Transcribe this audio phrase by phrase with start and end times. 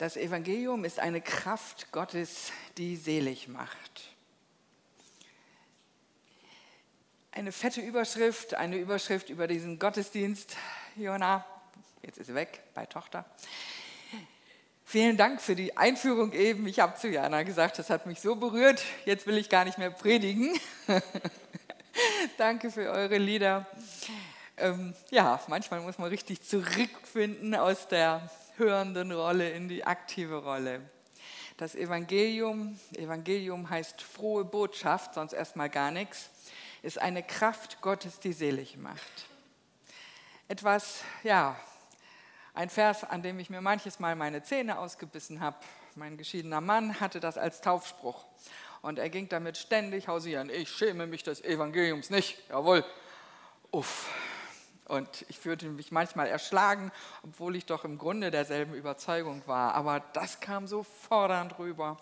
[0.00, 4.14] Das Evangelium ist eine Kraft Gottes, die selig macht.
[7.32, 10.56] Eine fette Überschrift, eine Überschrift über diesen Gottesdienst.
[10.96, 11.44] Jona,
[12.00, 13.26] jetzt ist sie weg bei Tochter.
[14.86, 16.66] Vielen Dank für die Einführung eben.
[16.66, 18.82] Ich habe zu Jana gesagt, das hat mich so berührt.
[19.04, 20.58] Jetzt will ich gar nicht mehr predigen.
[22.38, 23.66] Danke für eure Lieder.
[24.56, 28.30] Ähm, ja, manchmal muss man richtig zurückfinden aus der
[28.60, 30.82] hörenden Rolle in die aktive Rolle.
[31.56, 36.30] Das Evangelium, Evangelium heißt frohe Botschaft, sonst erstmal gar nichts,
[36.82, 39.26] ist eine Kraft Gottes, die selig macht.
[40.46, 41.56] Etwas, ja,
[42.54, 45.56] ein Vers, an dem ich mir manches Mal meine Zähne ausgebissen habe.
[45.96, 48.24] Mein geschiedener Mann hatte das als Taufspruch.
[48.82, 50.50] Und er ging damit ständig hausieren.
[50.50, 52.38] Ich schäme mich des Evangeliums nicht.
[52.48, 52.84] Jawohl.
[53.70, 54.08] Uff.
[54.90, 56.90] Und ich fühlte mich manchmal erschlagen,
[57.22, 59.74] obwohl ich doch im Grunde derselben Überzeugung war.
[59.74, 61.96] Aber das kam so fordernd rüber.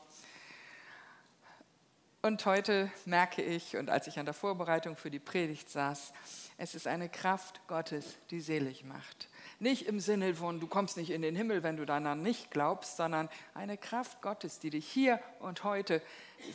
[2.22, 6.14] Und heute merke ich, und als ich an der Vorbereitung für die Predigt saß,
[6.56, 9.28] es ist eine Kraft Gottes, die selig macht.
[9.58, 12.96] Nicht im Sinne von, du kommst nicht in den Himmel, wenn du daran nicht glaubst,
[12.96, 16.00] sondern eine Kraft Gottes, die dich hier und heute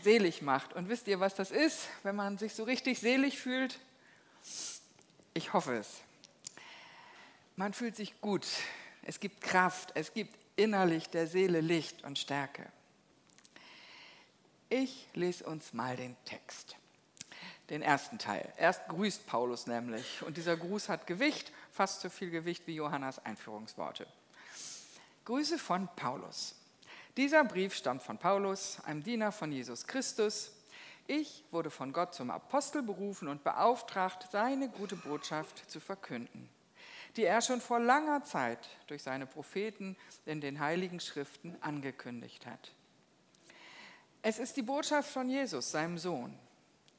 [0.01, 0.73] selig macht.
[0.73, 3.77] Und wisst ihr, was das ist, wenn man sich so richtig selig fühlt?
[5.35, 6.01] Ich hoffe es
[7.55, 8.47] man fühlt sich gut,
[9.03, 12.65] es gibt Kraft, es gibt innerlich der Seele Licht und Stärke.
[14.69, 16.75] Ich lese uns mal den Text,
[17.69, 18.51] den ersten Teil.
[18.57, 23.23] Erst grüßt Paulus nämlich und dieser Gruß hat Gewicht, fast so viel Gewicht wie Johannas
[23.23, 24.07] Einführungsworte.
[25.25, 26.55] Grüße von Paulus.
[27.15, 30.51] Dieser Brief stammt von Paulus, einem Diener von Jesus Christus.
[31.05, 36.49] Ich wurde von Gott zum Apostel berufen und beauftragt, seine gute Botschaft zu verkünden
[37.15, 42.71] die er schon vor langer Zeit durch seine Propheten in den heiligen Schriften angekündigt hat.
[44.21, 46.37] Es ist die Botschaft von Jesus, seinem Sohn.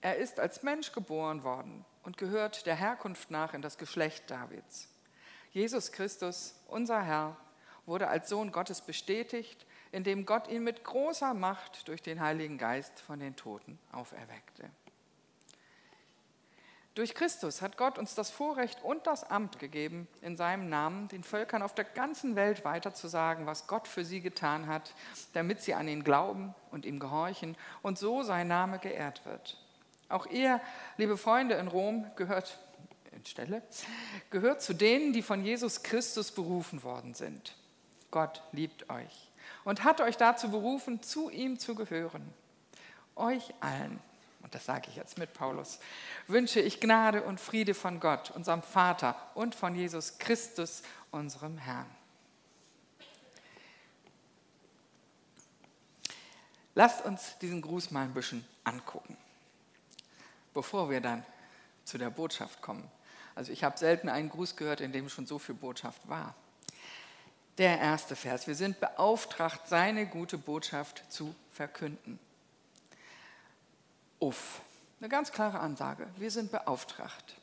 [0.00, 4.88] Er ist als Mensch geboren worden und gehört der Herkunft nach in das Geschlecht Davids.
[5.50, 7.36] Jesus Christus, unser Herr,
[7.86, 13.00] wurde als Sohn Gottes bestätigt, indem Gott ihn mit großer Macht durch den Heiligen Geist
[13.00, 14.70] von den Toten auferweckte.
[16.94, 21.24] Durch Christus hat Gott uns das Vorrecht und das Amt gegeben, in seinem Namen den
[21.24, 24.94] Völkern auf der ganzen Welt weiterzusagen, was Gott für sie getan hat,
[25.32, 29.58] damit sie an ihn glauben und ihm gehorchen und so sein Name geehrt wird.
[30.08, 30.60] Auch ihr,
[30.96, 32.60] liebe Freunde in Rom, gehört,
[33.10, 33.62] in Stelle,
[34.30, 37.56] gehört zu denen, die von Jesus Christus berufen worden sind.
[38.12, 39.32] Gott liebt euch
[39.64, 42.32] und hat euch dazu berufen, zu ihm zu gehören.
[43.16, 43.98] Euch allen
[44.44, 45.80] und das sage ich jetzt mit Paulus,
[46.26, 51.90] wünsche ich Gnade und Friede von Gott, unserem Vater und von Jesus Christus, unserem Herrn.
[56.74, 59.16] Lasst uns diesen Gruß mal ein bisschen angucken,
[60.52, 61.24] bevor wir dann
[61.84, 62.88] zu der Botschaft kommen.
[63.34, 66.34] Also ich habe selten einen Gruß gehört, in dem schon so viel Botschaft war.
[67.56, 68.46] Der erste Vers.
[68.46, 72.18] Wir sind beauftragt, seine gute Botschaft zu verkünden.
[74.24, 74.62] Uff,
[75.00, 76.06] eine ganz klare Ansage.
[76.16, 77.34] Wir sind beauftragt.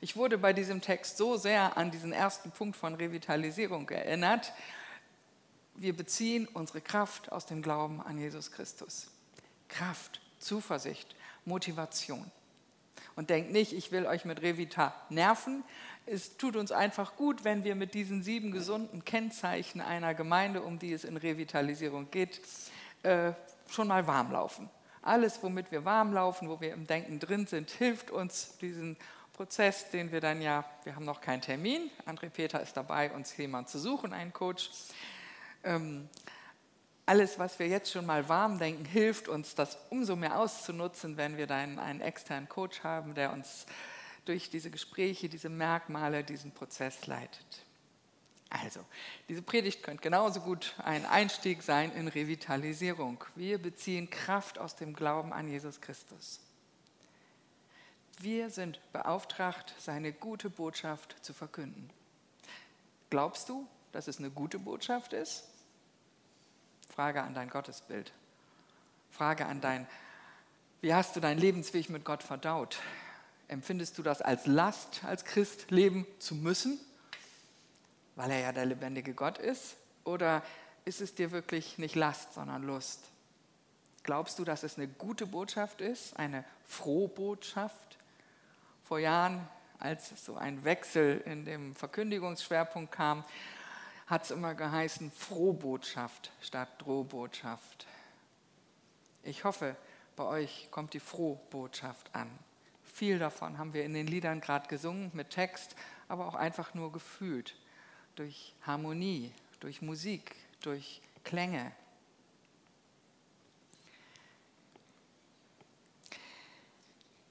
[0.00, 4.54] Ich wurde bei diesem Text so sehr an diesen ersten Punkt von Revitalisierung erinnert.
[5.74, 9.08] Wir beziehen unsere Kraft aus dem Glauben an Jesus Christus.
[9.68, 12.30] Kraft, Zuversicht, Motivation.
[13.14, 15.62] Und denkt nicht, ich will euch mit Revita nerven.
[16.06, 20.78] Es tut uns einfach gut, wenn wir mit diesen sieben gesunden Kennzeichen einer Gemeinde, um
[20.78, 22.40] die es in Revitalisierung geht,
[23.02, 23.32] äh,
[23.68, 24.70] schon mal warm laufen.
[25.02, 28.96] Alles, womit wir warm laufen, wo wir im Denken drin sind, hilft uns diesen
[29.32, 31.90] Prozess, den wir dann ja, wir haben noch keinen Termin.
[32.06, 34.70] André Peter ist dabei, uns jemanden zu suchen, einen Coach.
[35.64, 36.08] Ähm,
[37.04, 41.36] alles, was wir jetzt schon mal warm denken, hilft uns, das umso mehr auszunutzen, wenn
[41.36, 43.66] wir dann einen externen Coach haben, der uns
[44.24, 47.64] durch diese Gespräche, diese Merkmale, diesen Prozess leitet.
[48.52, 48.84] Also,
[49.30, 53.24] diese Predigt könnte genauso gut ein Einstieg sein in Revitalisierung.
[53.34, 56.38] Wir beziehen Kraft aus dem Glauben an Jesus Christus.
[58.20, 61.88] Wir sind beauftragt, seine gute Botschaft zu verkünden.
[63.08, 65.44] Glaubst du, dass es eine gute Botschaft ist?
[66.94, 68.12] Frage an dein Gottesbild.
[69.10, 69.88] Frage an dein,
[70.82, 72.80] wie hast du deinen Lebensweg mit Gott verdaut?
[73.48, 76.78] Empfindest du das als Last, als Christ leben zu müssen?
[78.22, 79.74] Weil er ja der lebendige Gott ist?
[80.04, 80.44] Oder
[80.84, 83.00] ist es dir wirklich nicht Last, sondern Lust?
[84.04, 87.98] Glaubst du, dass es eine gute Botschaft ist, eine frohe Botschaft?
[88.84, 89.48] Vor Jahren,
[89.80, 93.24] als so ein Wechsel in dem Verkündigungsschwerpunkt kam,
[94.06, 97.88] hat es immer geheißen, Frohbotschaft statt Drohbotschaft.
[99.24, 99.74] Ich hoffe,
[100.14, 102.30] bei euch kommt die Frohbotschaft an.
[102.84, 105.74] Viel davon haben wir in den Liedern gerade gesungen mit Text,
[106.06, 107.56] aber auch einfach nur gefühlt.
[108.16, 111.72] Durch Harmonie, durch Musik, durch Klänge.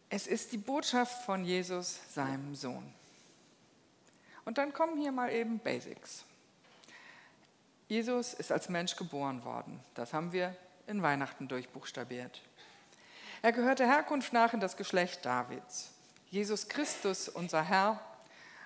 [0.09, 2.93] Es ist die Botschaft von Jesus, seinem Sohn.
[4.43, 6.25] Und dann kommen hier mal eben Basics.
[7.87, 9.79] Jesus ist als Mensch geboren worden.
[9.95, 10.55] Das haben wir
[10.87, 12.41] in Weihnachten durchbuchstabiert.
[13.41, 15.91] Er gehört der Herkunft nach in das Geschlecht Davids.
[16.29, 17.99] Jesus Christus, unser Herr,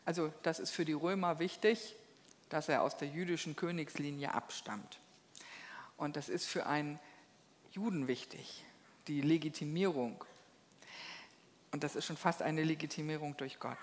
[0.03, 1.95] also das ist für die Römer wichtig,
[2.50, 5.00] dass er aus der jüdischen Königslinie abstammt.
[5.97, 7.00] Und das ist für einen
[7.71, 8.63] Juden wichtig,
[9.07, 10.24] die Legitimierung.
[11.71, 13.77] Und das ist schon fast eine Legitimierung durch Gott.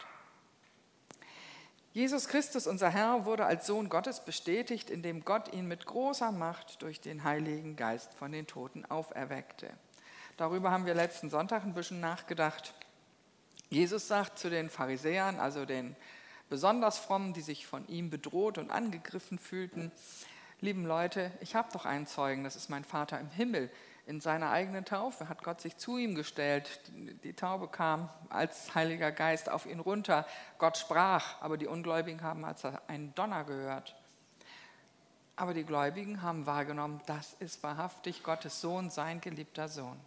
[1.93, 6.81] Jesus Christus, unser Herr, wurde als Sohn Gottes bestätigt, indem Gott ihn mit großer Macht
[6.81, 9.71] durch den Heiligen Geist von den Toten auferweckte.
[10.39, 12.73] Darüber haben wir letzten Sonntag ein bisschen nachgedacht.
[13.69, 15.95] Jesus sagt zu den Pharisäern, also den
[16.53, 19.91] besonders frommen, die sich von ihm bedroht und angegriffen fühlten,
[20.61, 23.71] lieben Leute, ich habe doch einen Zeugen, das ist mein Vater im Himmel
[24.07, 26.81] in seiner eigenen Taufe hat Gott sich zu ihm gestellt.
[27.23, 30.27] Die Taube kam als Heiliger Geist auf ihn runter.
[30.59, 33.95] Gott sprach, aber die Ungläubigen haben als einen Donner gehört.
[35.37, 39.99] Aber die Gläubigen haben wahrgenommen, das ist wahrhaftig Gottes Sohn, sein geliebter Sohn.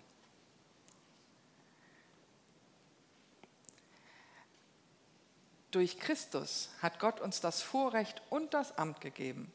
[5.75, 9.51] Durch Christus hat Gott uns das Vorrecht und das Amt gegeben,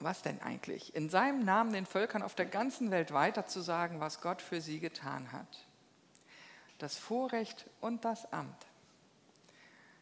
[0.00, 0.96] was denn eigentlich?
[0.96, 5.30] In seinem Namen den Völkern auf der ganzen Welt weiterzusagen, was Gott für sie getan
[5.30, 5.64] hat.
[6.78, 8.66] Das Vorrecht und das Amt.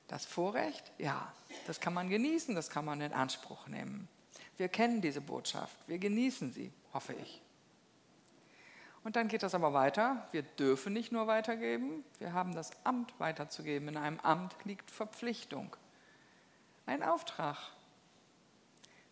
[0.08, 1.31] Das Vorrecht, ja,
[1.67, 4.08] das kann man genießen, das kann man in Anspruch nehmen.
[4.56, 7.43] Wir kennen diese Botschaft, wir genießen sie, hoffe ich.
[9.02, 10.26] Und dann geht das aber weiter.
[10.32, 13.88] Wir dürfen nicht nur weitergeben, wir haben das Amt weiterzugeben.
[13.88, 15.75] In einem Amt liegt Verpflichtung,
[16.87, 17.56] ein Auftrag,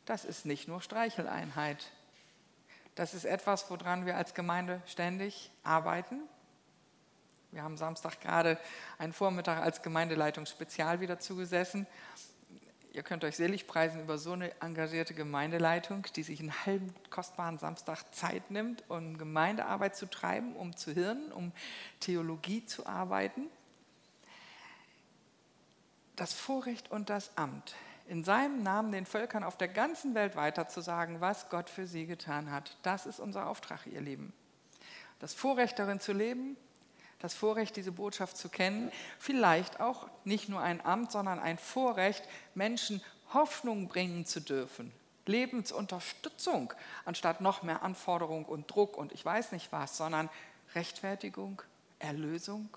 [0.04, 1.90] das ist nicht nur Streicheleinheit.
[2.94, 6.22] Das ist etwas, woran wir als Gemeinde ständig arbeiten.
[7.50, 8.58] Wir haben Samstag gerade
[8.98, 11.86] einen Vormittag als Gemeindeleitung spezial wieder zugesessen.
[12.98, 17.56] Ihr könnt euch selig preisen über so eine engagierte Gemeindeleitung, die sich einen halben kostbaren
[17.56, 21.52] Samstag Zeit nimmt, um Gemeindearbeit zu treiben, um zu hirnen, um
[22.00, 23.46] Theologie zu arbeiten.
[26.16, 27.76] Das Vorrecht und das Amt
[28.08, 32.50] in seinem Namen den Völkern auf der ganzen Welt weiterzusagen, was Gott für sie getan
[32.50, 32.76] hat.
[32.82, 34.32] Das ist unser Auftrag, ihr Lieben.
[35.20, 36.56] Das Vorrecht darin zu leben,
[37.18, 42.22] das Vorrecht, diese Botschaft zu kennen, vielleicht auch nicht nur ein Amt, sondern ein Vorrecht,
[42.54, 44.92] Menschen Hoffnung bringen zu dürfen,
[45.26, 46.72] Lebensunterstützung,
[47.04, 50.30] anstatt noch mehr Anforderung und Druck und ich weiß nicht was, sondern
[50.74, 51.60] Rechtfertigung,
[51.98, 52.68] Erlösung,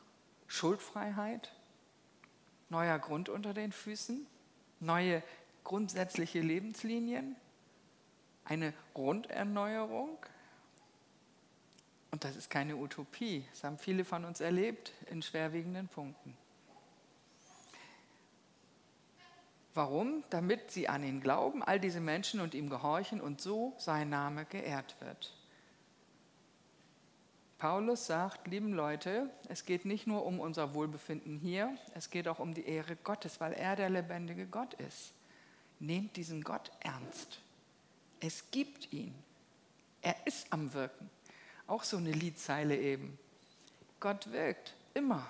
[0.47, 1.51] Schuldfreiheit,
[2.69, 4.27] neuer Grund unter den Füßen
[4.81, 5.23] neue
[5.63, 7.35] grundsätzliche Lebenslinien,
[8.45, 10.17] eine Grunderneuerung.
[12.11, 16.37] Und das ist keine Utopie, das haben viele von uns erlebt in schwerwiegenden Punkten.
[19.73, 20.23] Warum?
[20.29, 24.43] Damit sie an ihn glauben, all diese Menschen und ihm gehorchen und so sein Name
[24.45, 25.33] geehrt wird.
[27.57, 32.39] Paulus sagt, lieben Leute, es geht nicht nur um unser Wohlbefinden hier, es geht auch
[32.39, 35.13] um die Ehre Gottes, weil er der lebendige Gott ist.
[35.79, 37.39] Nehmt diesen Gott ernst.
[38.19, 39.13] Es gibt ihn.
[40.01, 41.09] Er ist am Wirken.
[41.71, 43.17] Auch so eine Liedzeile eben.
[44.01, 45.25] Gott wirkt immer.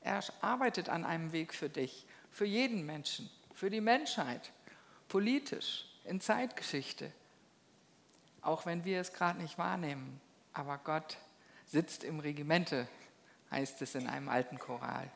[0.00, 4.50] Er arbeitet an einem Weg für dich, für jeden Menschen, für die Menschheit,
[5.06, 7.12] politisch, in Zeitgeschichte.
[8.42, 10.20] Auch wenn wir es gerade nicht wahrnehmen.
[10.52, 11.18] Aber Gott
[11.66, 12.88] sitzt im Regimente,
[13.52, 15.08] heißt es in einem alten Choral.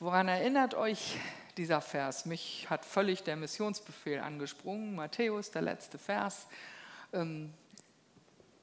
[0.00, 1.18] Woran erinnert euch
[1.58, 2.24] dieser Vers?
[2.24, 4.94] Mich hat völlig der Missionsbefehl angesprungen.
[4.94, 6.46] Matthäus, der letzte Vers.
[7.12, 7.52] Ähm,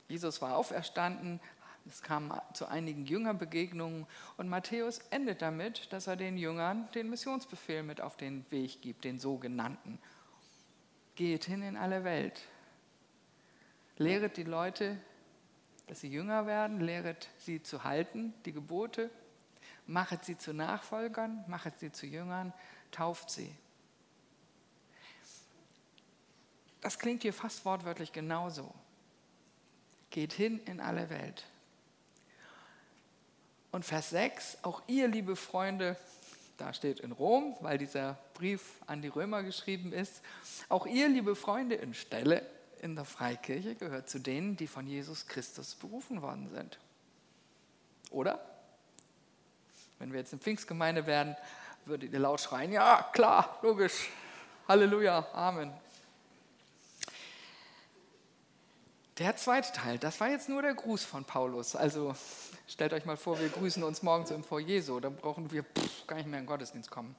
[0.07, 1.39] Jesus war auferstanden,
[1.87, 4.05] es kam zu einigen Jüngerbegegnungen.
[4.37, 9.03] Und Matthäus endet damit, dass er den Jüngern den Missionsbefehl mit auf den Weg gibt,
[9.03, 9.99] den sogenannten.
[11.15, 12.41] Geht hin in alle Welt,
[13.99, 14.97] Lehret die Leute,
[15.87, 19.11] dass sie jünger werden, lehret sie zu halten, die Gebote,
[19.87, 22.53] machet sie zu Nachfolgern, machet sie zu Jüngern,
[22.91, 23.53] tauft sie.
[26.81, 28.73] Das klingt hier fast wortwörtlich genauso.
[30.09, 31.45] Geht hin in alle Welt.
[33.71, 35.95] Und Vers 6, auch ihr, liebe Freunde,
[36.57, 40.21] da steht in Rom, weil dieser Brief an die Römer geschrieben ist.
[40.67, 42.45] Auch ihr, liebe Freunde in Stelle
[42.81, 46.79] in der Freikirche, gehört zu denen, die von Jesus Christus berufen worden sind.
[48.09, 48.39] Oder?
[49.99, 51.35] Wenn wir jetzt eine Pfingstgemeinde werden,
[51.85, 54.09] würdet ihr laut schreien, ja, klar, logisch,
[54.67, 55.71] Halleluja, Amen.
[59.19, 61.75] Der zweite Teil, das war jetzt nur der Gruß von Paulus.
[61.75, 62.15] Also
[62.69, 66.07] stellt euch mal vor, wir grüßen uns morgens im Foyer so, dann brauchen wir pff,
[66.07, 67.13] gar nicht mehr in den Gottesdienst kommen.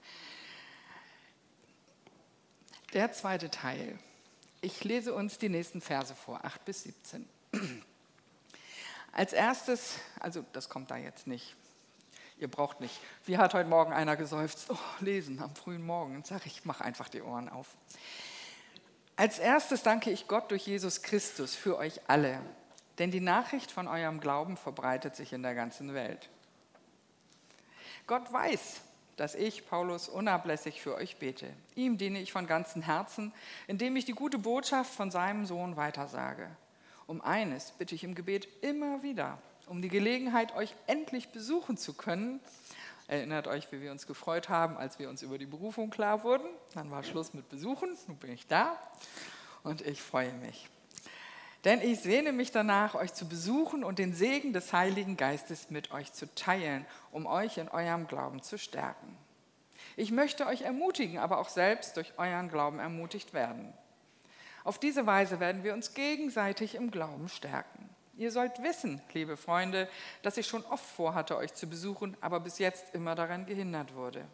[2.95, 3.99] Der zweite Teil.
[4.63, 7.29] Ich lese uns die nächsten Verse vor, 8 bis 17.
[9.13, 11.55] Als erstes, also das kommt da jetzt nicht,
[12.39, 12.99] ihr braucht nicht.
[13.27, 14.67] Wie hat heute Morgen einer geseufzt?
[14.71, 16.25] Oh, lesen am frühen Morgen.
[16.25, 17.77] Sage ich, mach einfach die Ohren auf.
[19.21, 22.41] Als erstes danke ich Gott durch Jesus Christus für euch alle,
[22.99, 26.31] denn die Nachricht von eurem Glauben verbreitet sich in der ganzen Welt.
[28.07, 28.81] Gott weiß,
[29.19, 31.53] dass ich, Paulus, unablässig für euch bete.
[31.75, 33.35] Ihm diene ich von ganzem Herzen,
[33.67, 36.49] indem ich die gute Botschaft von seinem Sohn weitersage.
[37.07, 39.37] Um eines bitte ich im Gebet immer wieder,
[39.67, 42.41] um die Gelegenheit, euch endlich besuchen zu können,
[43.11, 46.47] Erinnert euch, wie wir uns gefreut haben, als wir uns über die Berufung klar wurden.
[46.75, 47.99] Dann war Schluss mit Besuchen.
[48.07, 48.79] Nun bin ich da
[49.65, 50.69] und ich freue mich.
[51.65, 55.91] Denn ich sehne mich danach, euch zu besuchen und den Segen des Heiligen Geistes mit
[55.91, 59.19] euch zu teilen, um euch in eurem Glauben zu stärken.
[59.97, 63.73] Ich möchte euch ermutigen, aber auch selbst durch euren Glauben ermutigt werden.
[64.63, 67.90] Auf diese Weise werden wir uns gegenseitig im Glauben stärken.
[68.21, 69.89] Ihr sollt wissen, liebe Freunde,
[70.21, 74.27] dass ich schon oft vorhatte, euch zu besuchen, aber bis jetzt immer daran gehindert wurde.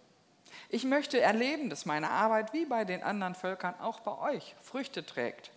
[0.71, 5.07] Ich möchte erleben, dass meine Arbeit wie bei den anderen Völkern auch bei euch Früchte
[5.07, 5.53] trägt.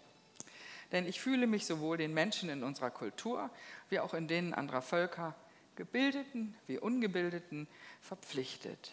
[0.92, 3.50] Denn ich fühle mich sowohl den Menschen in unserer Kultur
[3.90, 5.34] wie auch in denen anderer Völker,
[5.76, 7.68] Gebildeten wie Ungebildeten,
[8.00, 8.92] verpflichtet.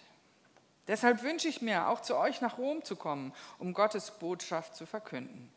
[0.89, 4.87] Deshalb wünsche ich mir, auch zu euch nach Rom zu kommen, um Gottes Botschaft zu
[4.87, 5.53] verkünden.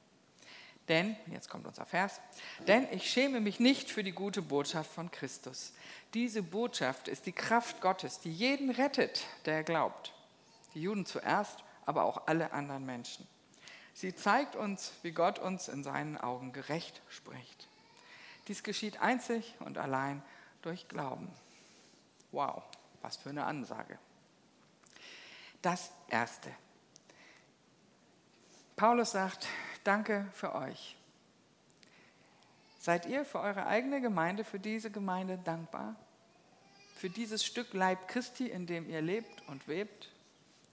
[0.90, 2.20] Denn, jetzt kommt unser Vers,
[2.68, 5.72] denn ich schäme mich nicht für die gute Botschaft von Christus.
[6.16, 10.14] Diese Botschaft ist die Kraft Gottes, die jeden rettet, der glaubt.
[10.74, 13.28] Die Juden zuerst, aber auch alle anderen Menschen.
[13.94, 17.68] Sie zeigt uns, wie Gott uns in seinen Augen gerecht spricht.
[18.48, 20.24] Dies geschieht einzig und allein
[20.64, 21.32] durch Glauben.
[22.32, 22.64] Wow,
[23.02, 24.00] was für eine Ansage.
[25.62, 26.50] Das Erste.
[28.76, 29.48] Paulus sagt,
[29.84, 30.96] danke für euch.
[32.80, 35.96] Seid ihr für eure eigene Gemeinde, für diese Gemeinde dankbar?
[36.96, 40.10] Für dieses Stück Leib Christi, in dem ihr lebt und webt,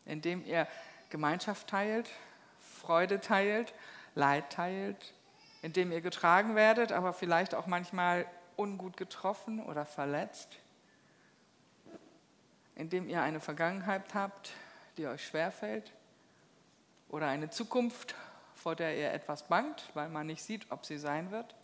[0.04, 0.68] in dem ihr
[1.10, 2.08] Gemeinschaft teilt,
[2.60, 3.74] Freude teilt,
[4.14, 5.14] Leid teilt,
[5.62, 10.56] in dem ihr getragen werdet, aber vielleicht auch manchmal ungut getroffen oder verletzt,
[12.76, 14.52] in dem ihr eine Vergangenheit habt,
[14.96, 15.92] die euch schwerfällt
[17.08, 18.14] oder eine Zukunft,
[18.66, 21.54] vor der ihr etwas bangt, weil man nicht sieht, ob sie sein wird.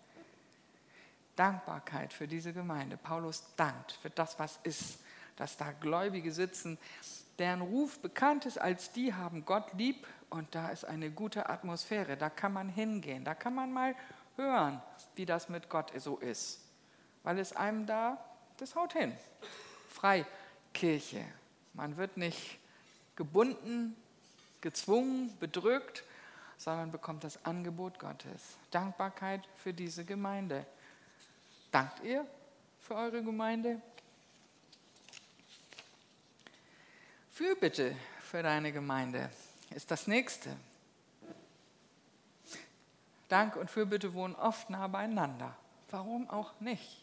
[1.34, 2.96] Dankbarkeit für diese Gemeinde.
[2.96, 5.00] Paulus dankt für das, was ist,
[5.34, 6.78] dass da Gläubige sitzen,
[7.40, 12.16] deren Ruf bekannt ist als die haben Gott lieb und da ist eine gute Atmosphäre.
[12.16, 13.96] Da kann man hingehen, da kann man mal
[14.36, 14.80] hören,
[15.16, 16.60] wie das mit Gott so ist.
[17.24, 18.24] Weil es einem da,
[18.58, 19.12] das haut hin.
[19.88, 21.24] Freikirche.
[21.72, 22.60] Man wird nicht
[23.16, 23.96] gebunden,
[24.60, 26.04] gezwungen, bedrückt,
[26.62, 28.56] sondern bekommt das Angebot Gottes.
[28.70, 30.64] Dankbarkeit für diese Gemeinde.
[31.72, 32.24] Dankt ihr
[32.78, 33.80] für eure Gemeinde?
[37.30, 39.30] Fürbitte für deine Gemeinde
[39.74, 40.54] ist das nächste.
[43.28, 45.56] Dank und Fürbitte wohnen oft nah beieinander.
[45.90, 47.02] Warum auch nicht?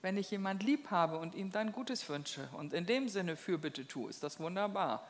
[0.00, 3.86] Wenn ich jemand lieb habe und ihm dann Gutes wünsche und in dem Sinne Fürbitte
[3.86, 5.06] tue, ist das wunderbar.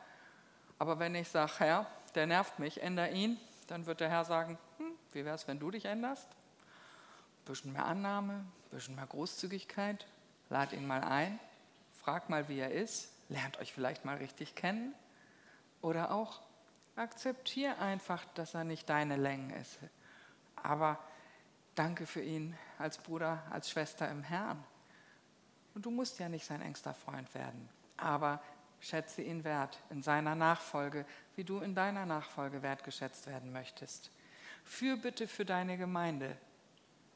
[0.77, 3.39] Aber wenn ich sage, Herr, der nervt mich, ändere ihn,
[3.71, 6.29] dann wird der Herr sagen, hm, wie wäre es, wenn du dich änderst?
[6.29, 10.05] Ein bisschen mehr Annahme, ein bisschen mehr Großzügigkeit,
[10.49, 11.39] lad ihn mal ein,
[12.03, 14.93] frag mal, wie er ist, lernt euch vielleicht mal richtig kennen.
[15.81, 16.41] Oder auch
[16.95, 19.79] akzeptier einfach, dass er nicht deine Längen ist.
[20.55, 20.99] Aber
[21.75, 24.63] danke für ihn als Bruder, als Schwester im Herrn.
[25.75, 27.67] Und du musst ja nicht sein engster Freund werden.
[27.97, 28.41] Aber
[28.83, 34.11] schätze ihn wert in seiner Nachfolge, wie du in deiner Nachfolge wertgeschätzt werden möchtest.
[34.63, 36.37] Für bitte für deine Gemeinde.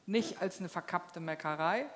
[0.06, 1.86] Nicht als eine verkappte Meckerei,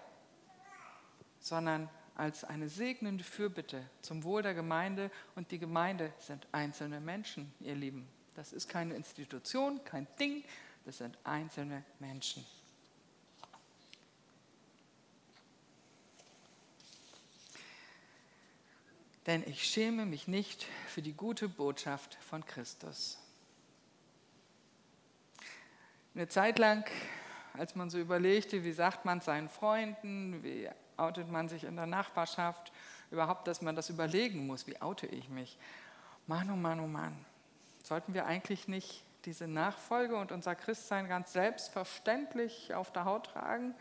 [1.40, 5.10] sondern als eine segnende Fürbitte zum Wohl der Gemeinde.
[5.34, 8.08] Und die Gemeinde sind einzelne Menschen, ihr Lieben.
[8.34, 10.44] Das ist keine Institution, kein Ding,
[10.84, 12.44] das sind einzelne Menschen.
[19.26, 23.18] Denn ich schäme mich nicht für die gute Botschaft von Christus.
[26.14, 26.84] Eine Zeit lang,
[27.54, 31.86] als man so überlegte, wie sagt man seinen Freunden, wie outet man sich in der
[31.86, 32.72] Nachbarschaft,
[33.10, 35.58] überhaupt, dass man das überlegen muss, wie oute ich mich.
[36.26, 37.24] Mann, oh Mann, oh Mann,
[37.82, 43.74] sollten wir eigentlich nicht diese Nachfolge und unser Christsein ganz selbstverständlich auf der Haut tragen,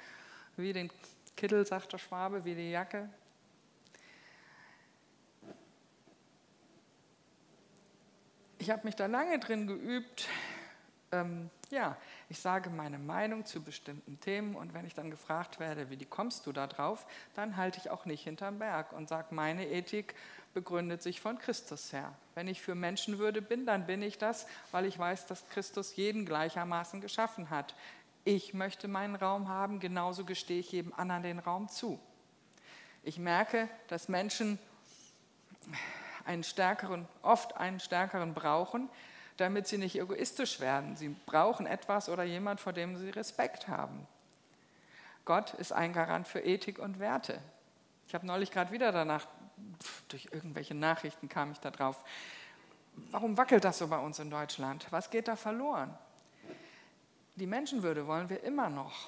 [0.56, 0.92] wie den
[1.36, 3.10] Kittel, sagt der Schwabe, wie die Jacke?
[8.62, 10.28] Ich habe mich da lange drin geübt,
[11.12, 11.98] ähm, ja,
[12.30, 16.46] ich sage meine Meinung zu bestimmten Themen und wenn ich dann gefragt werde, wie kommst
[16.46, 20.14] du da drauf, dann halte ich auch nicht hinterm Berg und sage, meine Ethik
[20.54, 22.14] begründet sich von Christus her.
[22.36, 26.28] Wenn ich für Menschenwürde bin, dann bin ich das, weil ich weiß, dass Christus jeden
[26.28, 27.74] gleichermaßen geschaffen hat.
[28.26, 32.00] Ich möchte meinen Raum haben, genauso gestehe ich jedem anderen den Raum zu.
[33.02, 34.60] Ich merke, dass Menschen
[36.26, 38.90] einen stärkeren, oft einen stärkeren brauchen,
[39.38, 40.96] damit sie nicht egoistisch werden.
[40.96, 44.08] Sie brauchen etwas oder jemand, vor dem sie Respekt haben.
[45.26, 47.40] Gott ist ein Garant für Ethik und Werte.
[48.08, 49.26] Ich habe neulich gerade wieder danach,
[50.10, 52.04] durch irgendwelche Nachrichten kam ich da drauf,
[53.12, 54.86] warum wackelt das so bei uns in Deutschland?
[54.90, 55.96] Was geht da verloren?
[57.36, 59.08] Die Menschenwürde wollen wir immer noch,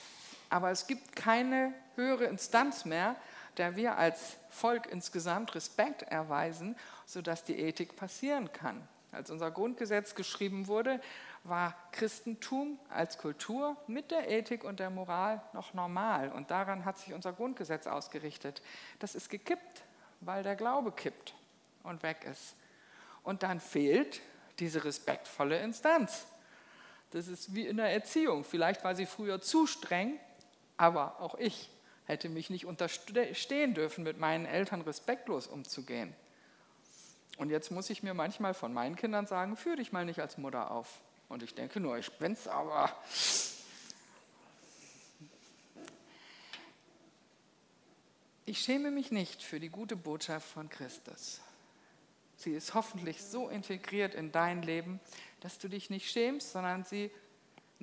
[0.49, 3.15] aber es gibt keine höhere Instanz mehr,
[3.57, 8.87] der wir als Volk insgesamt Respekt erweisen, sodass die Ethik passieren kann.
[9.11, 10.99] Als unser Grundgesetz geschrieben wurde,
[11.43, 16.31] war Christentum als Kultur mit der Ethik und der Moral noch normal.
[16.31, 18.61] Und daran hat sich unser Grundgesetz ausgerichtet.
[18.99, 19.83] Das ist gekippt,
[20.21, 21.35] weil der Glaube kippt
[21.83, 22.55] und weg ist.
[23.23, 24.21] Und dann fehlt
[24.59, 26.25] diese respektvolle Instanz.
[27.11, 28.43] Das ist wie in der Erziehung.
[28.43, 30.19] Vielleicht war sie früher zu streng,
[30.77, 31.69] aber auch ich
[32.05, 36.13] hätte mich nicht unterstehen dürfen, mit meinen Eltern respektlos umzugehen.
[37.37, 40.37] Und jetzt muss ich mir manchmal von meinen Kindern sagen, führe dich mal nicht als
[40.37, 41.01] Mutter auf.
[41.29, 42.95] Und ich denke nur, ich bin's aber.
[48.45, 51.41] Ich schäme mich nicht für die gute Botschaft von Christus.
[52.35, 54.99] Sie ist hoffentlich so integriert in dein Leben,
[55.39, 57.09] dass du dich nicht schämst, sondern sie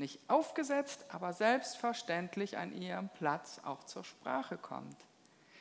[0.01, 4.97] nicht aufgesetzt, aber selbstverständlich an ihrem Platz auch zur Sprache kommt.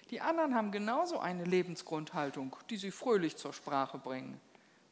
[0.09, 4.41] Die anderen haben genauso eine Lebensgrundhaltung, die sie fröhlich zur Sprache bringen.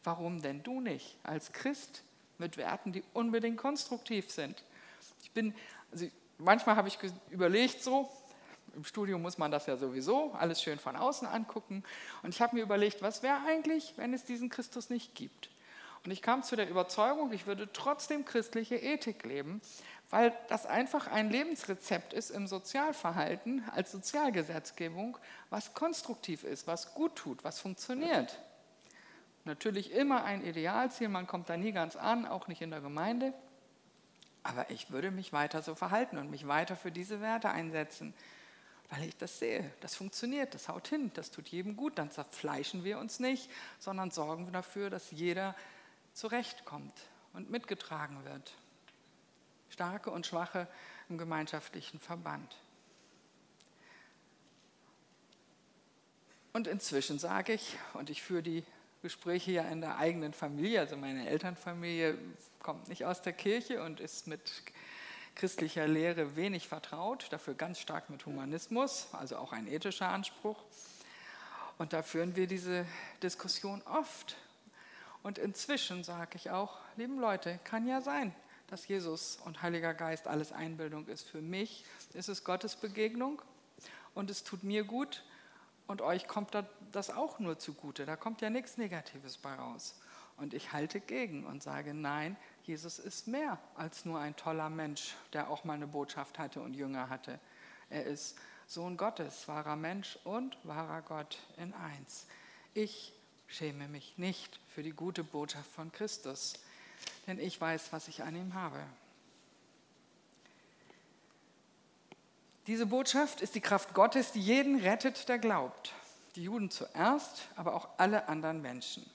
[0.04, 2.04] Warum denn du nicht als Christ
[2.38, 4.64] mit Werten, die unbedingt konstruktiv sind?
[5.24, 5.56] Ich bin,
[5.92, 6.06] also
[6.38, 7.00] manchmal habe ich
[7.32, 8.10] überlegt so,
[8.76, 11.84] im Studium muss man das ja sowieso alles schön von außen angucken.
[12.22, 15.50] Und ich habe mir überlegt, was wäre eigentlich, wenn es diesen Christus nicht gibt?
[16.08, 19.60] Und ich kam zu der Überzeugung, ich würde trotzdem christliche Ethik leben,
[20.10, 25.18] weil das einfach ein Lebensrezept ist im Sozialverhalten als Sozialgesetzgebung,
[25.50, 28.40] was konstruktiv ist, was gut tut, was funktioniert.
[29.44, 33.34] Natürlich immer ein Idealziel, man kommt da nie ganz an, auch nicht in der Gemeinde.
[34.44, 38.14] Aber ich würde mich weiter so verhalten und mich weiter für diese Werte einsetzen,
[38.92, 39.74] weil ich das sehe.
[39.82, 41.98] Das funktioniert, das haut hin, das tut jedem gut.
[41.98, 45.54] Dann zerfleischen wir uns nicht, sondern sorgen dafür, dass jeder
[46.18, 47.00] zurechtkommt
[47.34, 48.54] und mitgetragen wird.
[49.70, 50.68] Starke und Schwache
[51.10, 52.56] im gemeinschaftlichen Verband.
[56.54, 58.64] Und inzwischen sage ich, und ich führe die
[59.04, 62.18] Gespräche ja in der eigenen Familie, also meine Elternfamilie
[62.64, 64.52] kommt nicht aus der Kirche und ist mit
[65.36, 70.58] christlicher Lehre wenig vertraut, dafür ganz stark mit Humanismus, also auch ein ethischer Anspruch.
[71.78, 72.88] Und da führen wir diese
[73.22, 74.36] Diskussion oft.
[75.28, 78.34] Und inzwischen sage ich auch, lieben Leute, kann ja sein,
[78.68, 81.28] dass Jesus und Heiliger Geist alles Einbildung ist.
[81.28, 83.42] Für mich ist es Gottes Begegnung
[84.14, 85.26] und es tut mir gut
[85.86, 86.52] und euch kommt
[86.94, 88.06] das auch nur zugute.
[88.06, 90.00] Da kommt ja nichts Negatives bei raus.
[90.38, 95.14] Und ich halte gegen und sage, nein, Jesus ist mehr als nur ein toller Mensch,
[95.34, 97.38] der auch mal eine Botschaft hatte und Jünger hatte.
[97.90, 102.28] Er ist Sohn Gottes, wahrer Mensch und wahrer Gott in eins.
[102.74, 103.17] Ich
[103.48, 106.54] schäme mich nicht für die gute Botschaft von Christus
[107.28, 108.80] denn ich weiß, was ich an ihm habe.
[112.66, 115.94] Diese Botschaft ist die Kraft Gottes, die jeden rettet, der glaubt.
[116.36, 119.06] Die Juden zuerst, aber auch alle anderen Menschen.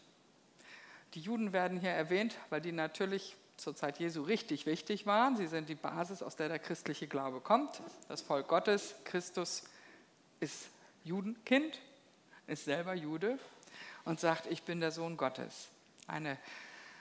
[1.15, 5.37] Die Juden werden hier erwähnt, weil die natürlich zur Zeit Jesu richtig wichtig waren.
[5.37, 7.83] Sie sind die Basis, aus der der christliche Glaube kommt.
[8.09, 9.65] Das Volk Gottes, Christus
[10.41, 10.69] ist
[11.05, 11.79] Judenkind,
[12.47, 13.39] ist selber Jude
[14.05, 15.69] und sagt, ich bin der Sohn Gottes.
[16.07, 16.39] Eine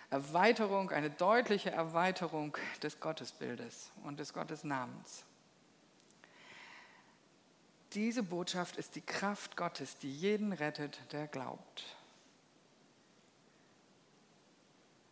[0.10, 5.24] Erweiterung, eine deutliche Erweiterung des Gottesbildes und des Gottesnamens.
[7.94, 11.84] Diese Botschaft ist die Kraft Gottes, die jeden rettet, der glaubt.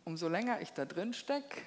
[0.04, 1.60] Umso länger ich da drin stecke,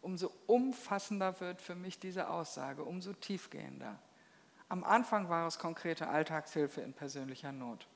[0.00, 3.98] umso umfassender wird für mich diese Aussage, umso tiefgehender.
[4.68, 7.86] Am Anfang war es konkrete Alltagshilfe in persönlicher Not.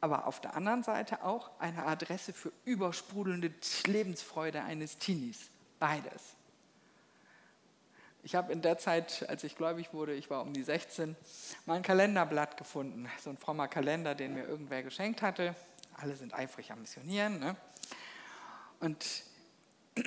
[0.00, 3.52] Aber auf der anderen Seite auch eine Adresse für übersprudelnde
[3.86, 5.50] Lebensfreude eines Teenies.
[5.78, 6.36] Beides.
[8.22, 11.16] Ich habe in der Zeit, als ich gläubig wurde, ich war um die 16,
[11.66, 13.08] mein Kalenderblatt gefunden.
[13.22, 15.54] So ein frommer Kalender, den mir irgendwer geschenkt hatte.
[15.94, 17.38] Alle sind eifrig am Missionieren.
[17.38, 17.56] Ne?
[18.80, 19.24] Und,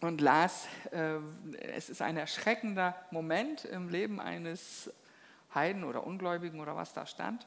[0.00, 1.16] und las, äh,
[1.74, 4.90] es ist ein erschreckender Moment im Leben eines
[5.54, 7.46] Heiden oder Ungläubigen oder was da stand,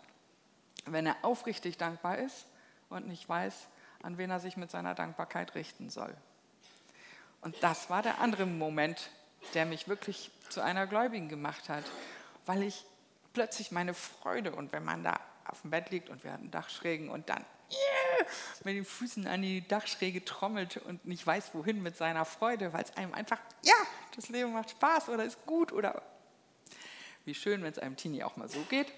[0.85, 2.45] wenn er aufrichtig dankbar ist
[2.89, 3.67] und nicht weiß,
[4.03, 6.15] an wen er sich mit seiner Dankbarkeit richten soll.
[7.41, 9.09] Und das war der andere Moment,
[9.53, 11.83] der mich wirklich zu einer Gläubigen gemacht hat,
[12.45, 12.85] weil ich
[13.33, 17.09] plötzlich meine Freude und wenn man da auf dem Bett liegt und wir hatten Dachschrägen
[17.09, 18.27] und dann yeah,
[18.63, 22.83] mit den Füßen an die Dachschräge trommelt und nicht weiß, wohin mit seiner Freude, weil
[22.83, 23.75] es einem einfach, ja,
[24.15, 26.01] das Leben macht Spaß oder ist gut oder
[27.25, 28.91] wie schön, wenn es einem Teenie auch mal so geht.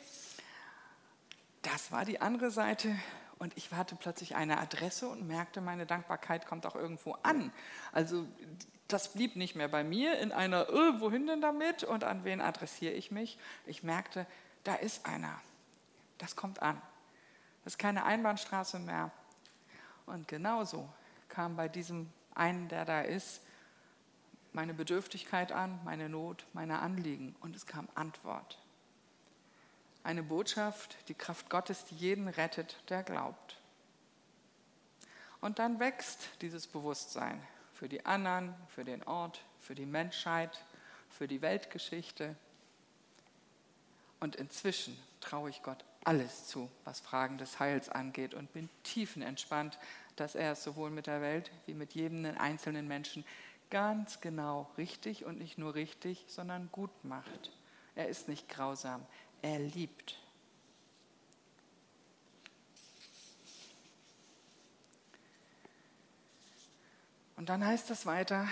[1.73, 2.95] Das war die andere Seite
[3.39, 7.51] und ich hatte plötzlich eine Adresse und merkte, meine Dankbarkeit kommt auch irgendwo an.
[7.91, 8.25] Also
[8.87, 12.39] das blieb nicht mehr bei mir in einer, oh, wohin denn damit und an wen
[12.39, 13.37] adressiere ich mich.
[13.65, 14.25] Ich merkte,
[14.63, 15.41] da ist einer.
[16.19, 16.81] Das kommt an.
[17.65, 19.11] Das ist keine Einbahnstraße mehr.
[20.05, 20.87] Und genauso
[21.27, 23.41] kam bei diesem einen, der da ist,
[24.53, 28.57] meine Bedürftigkeit an, meine Not, meine Anliegen und es kam Antwort.
[30.07, 33.57] Eine Botschaft, die Kraft Gottes, die jeden rettet, der glaubt.
[35.41, 40.63] Und dann wächst dieses Bewusstsein für die anderen, für den Ort, für die Menschheit,
[41.09, 42.37] für die Weltgeschichte.
[44.21, 49.77] Und inzwischen traue ich Gott alles zu, was Fragen des Heils angeht und bin tiefenentspannt,
[50.15, 53.25] dass er es sowohl mit der Welt wie mit jedem einzelnen Menschen
[53.69, 57.51] ganz genau richtig und nicht nur richtig, sondern gut macht.
[57.97, 59.03] Er ist nicht grausam,
[59.41, 60.17] er liebt.
[67.35, 68.47] Und dann heißt es weiter,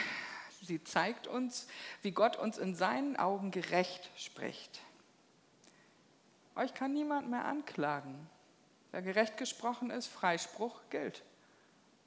[0.61, 1.67] sie zeigt uns,
[2.01, 4.79] wie Gott uns in seinen Augen gerecht spricht.
[6.55, 8.29] Euch kann niemand mehr anklagen.
[8.91, 11.23] Wer gerecht gesprochen ist, Freispruch gilt.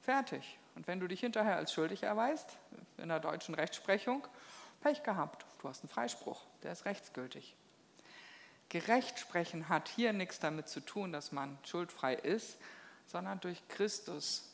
[0.01, 0.57] Fertig.
[0.75, 2.57] Und wenn du dich hinterher als schuldig erweist,
[2.97, 4.25] in der deutschen Rechtsprechung,
[4.81, 5.45] Pech gehabt.
[5.61, 7.55] Du hast einen Freispruch, der ist rechtsgültig.
[8.69, 12.57] Gerecht sprechen hat hier nichts damit zu tun, dass man schuldfrei ist,
[13.07, 14.53] sondern durch Christus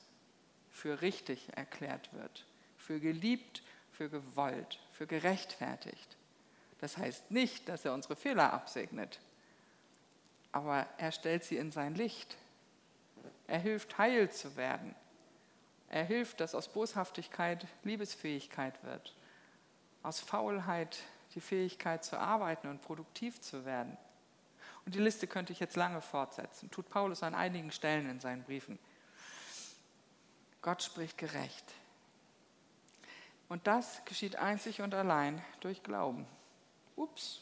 [0.71, 2.45] für richtig erklärt wird,
[2.77, 6.17] für geliebt, für gewollt, für gerechtfertigt.
[6.79, 9.19] Das heißt nicht, dass er unsere Fehler absegnet,
[10.51, 12.37] aber er stellt sie in sein Licht.
[13.47, 14.95] Er hilft, heil zu werden.
[15.89, 19.15] Er hilft, dass aus Boshaftigkeit Liebesfähigkeit wird,
[20.03, 20.99] aus Faulheit
[21.35, 23.97] die Fähigkeit zu arbeiten und produktiv zu werden.
[24.85, 28.43] Und die Liste könnte ich jetzt lange fortsetzen, tut Paulus an einigen Stellen in seinen
[28.43, 28.79] Briefen.
[30.61, 31.65] Gott spricht gerecht.
[33.49, 36.25] Und das geschieht einzig und allein durch Glauben.
[36.95, 37.41] Ups.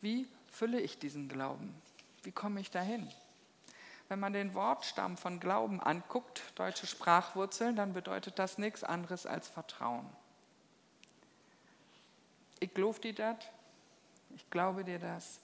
[0.00, 1.74] Wie fülle ich diesen Glauben?
[2.24, 3.08] Wie komme ich dahin?
[4.08, 9.48] Wenn man den Wortstamm von Glauben anguckt, deutsche Sprachwurzeln, dann bedeutet das nichts anderes als
[9.48, 10.08] Vertrauen.
[12.62, 13.36] Ich glaube dir das,
[14.36, 15.40] ich glaube dir das.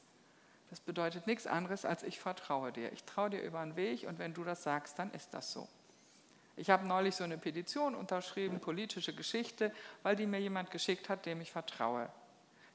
[0.70, 2.92] Das bedeutet nichts anderes als ich vertraue dir.
[2.92, 5.66] Ich traue dir über den Weg und wenn du das sagst, dann ist das so.
[6.54, 9.72] Ich habe neulich so eine Petition unterschrieben, politische Geschichte,
[10.04, 12.08] weil die mir jemand geschickt hat, dem ich vertraue.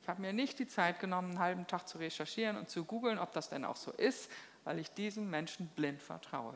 [0.01, 3.19] Ich habe mir nicht die Zeit genommen, einen halben Tag zu recherchieren und zu googeln,
[3.19, 4.29] ob das denn auch so ist,
[4.65, 6.53] weil ich diesem Menschen blind vertraue.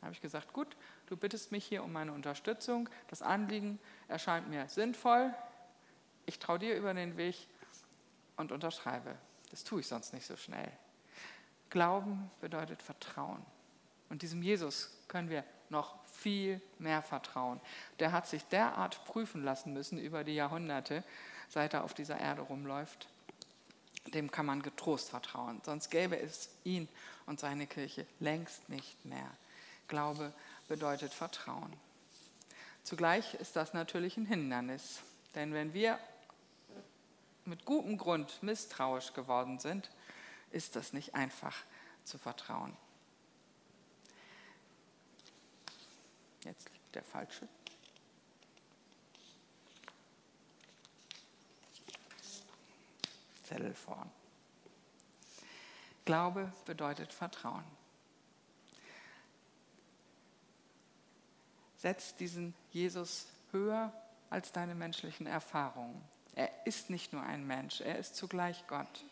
[0.00, 0.74] Da habe ich gesagt, gut,
[1.06, 2.88] du bittest mich hier um meine Unterstützung.
[3.08, 5.34] Das Anliegen erscheint mir sinnvoll.
[6.26, 7.36] Ich traue dir über den Weg
[8.36, 9.16] und unterschreibe.
[9.50, 10.70] Das tue ich sonst nicht so schnell.
[11.70, 13.44] Glauben bedeutet Vertrauen.
[14.08, 17.60] Und diesem Jesus können wir noch viel mehr vertrauen.
[17.98, 21.02] Der hat sich derart prüfen lassen müssen über die Jahrhunderte,
[21.48, 23.08] seit er auf dieser Erde rumläuft.
[24.14, 25.60] Dem kann man getrost vertrauen.
[25.64, 26.88] Sonst gäbe es ihn
[27.26, 29.30] und seine Kirche längst nicht mehr.
[29.88, 30.32] Glaube
[30.68, 31.72] bedeutet Vertrauen.
[32.84, 35.00] Zugleich ist das natürlich ein Hindernis.
[35.34, 35.98] Denn wenn wir
[37.46, 39.90] mit gutem Grund misstrauisch geworden sind,
[40.50, 41.56] ist das nicht einfach
[42.04, 42.76] zu vertrauen.
[46.44, 47.48] Jetzt liegt der falsche.
[53.46, 54.10] Notizzettel vorn.
[56.04, 57.64] Glaube bedeutet Vertrauen.
[61.76, 63.92] Setz diesen Jesus höher
[64.30, 66.02] als deine menschlichen Erfahrungen.
[66.36, 69.04] Er ist nicht nur ein Mensch, er ist zugleich Gott.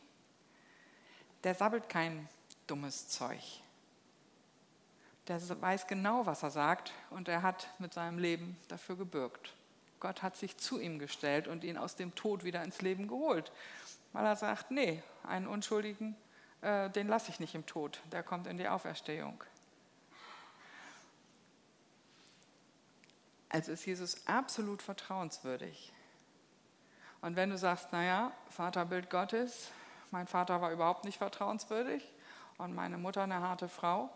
[1.42, 2.28] Der sabbelt kein
[2.66, 3.40] dummes Zeug.
[5.26, 9.54] Der weiß genau, was er sagt und er hat mit seinem Leben dafür gebürgt.
[10.00, 13.50] Gott hat sich zu ihm gestellt und ihn aus dem Tod wieder ins Leben geholt,
[14.12, 16.14] weil er sagt, nee, einen Unschuldigen,
[16.60, 19.42] äh, den lasse ich nicht im Tod, der kommt in die Auferstehung.
[23.48, 25.90] Also ist Jesus absolut vertrauenswürdig.
[27.24, 29.70] Und wenn du sagst, naja, Vaterbild Gottes,
[30.10, 32.12] mein Vater war überhaupt nicht vertrauenswürdig
[32.58, 34.10] und meine Mutter eine harte Frau,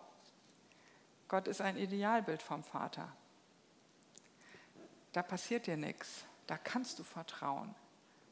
[1.27, 3.09] Gott ist ein Idealbild vom Vater.
[5.15, 7.75] Da passiert dir nichts, da kannst du vertrauen.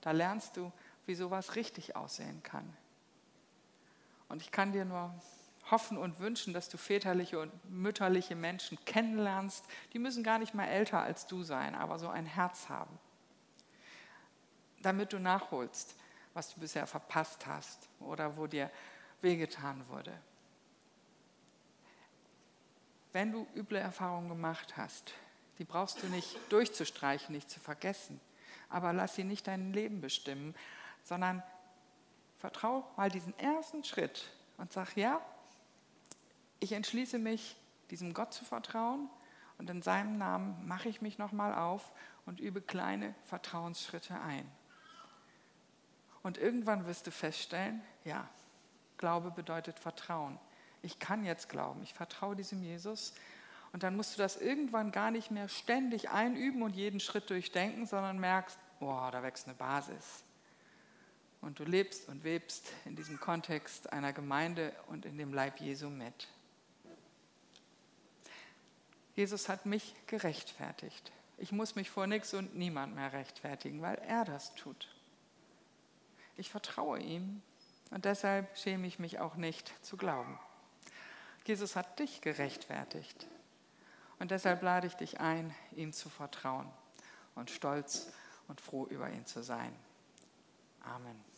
[0.03, 0.71] Da lernst du,
[1.07, 2.77] wie sowas richtig aussehen kann.
[4.29, 5.15] Und ich kann dir nur
[5.71, 9.65] hoffen und wünschen, dass du väterliche und mütterliche Menschen kennenlernst.
[9.95, 12.99] Die müssen gar nicht mal älter als du sein, aber so ein Herz haben.
[14.87, 15.97] Damit du nachholst,
[16.33, 18.71] was du bisher verpasst hast oder wo dir
[19.21, 20.17] wehgetan wurde.
[23.13, 25.13] Wenn du üble Erfahrungen gemacht hast,
[25.59, 28.21] die brauchst du nicht durchzustreichen, nicht zu vergessen,
[28.69, 30.55] aber lass sie nicht dein Leben bestimmen,
[31.03, 31.43] sondern
[32.39, 35.21] vertrau mal diesen ersten Schritt und sag, ja,
[36.61, 37.57] ich entschließe mich,
[37.91, 39.11] diesem Gott zu vertrauen
[39.59, 41.91] und in seinem Namen mache ich mich nochmal auf
[42.25, 44.49] und übe kleine Vertrauensschritte ein.
[46.27, 48.29] Und irgendwann wirst du feststellen, ja,
[48.99, 50.41] Glaube bedeutet Vertrauen.
[50.83, 53.15] Ich kann jetzt glauben, ich vertraue diesem Jesus.
[53.73, 57.87] Und dann musst du das irgendwann gar nicht mehr ständig einüben und jeden Schritt durchdenken,
[57.87, 60.25] sondern merkst, boah, da wächst eine Basis.
[61.43, 65.91] Und du lebst und webst in diesem Kontext einer Gemeinde und in dem Leib Jesu
[65.91, 66.27] mit.
[69.15, 71.13] Jesus hat mich gerechtfertigt.
[71.39, 74.89] Ich muss mich vor nichts und niemand mehr rechtfertigen, weil er das tut.
[76.37, 77.43] Ich vertraue ihm
[77.91, 80.39] und deshalb schäme ich mich auch nicht zu glauben.
[81.45, 83.27] Jesus hat dich gerechtfertigt
[84.19, 86.69] und deshalb lade ich dich ein, ihm zu vertrauen
[87.35, 88.13] und stolz
[88.49, 89.75] und froh über ihn zu sein.
[90.81, 91.36] Amen.